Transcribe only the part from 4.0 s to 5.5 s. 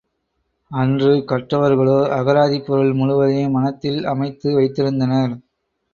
அமைத்து வைத்திருந்தனர்.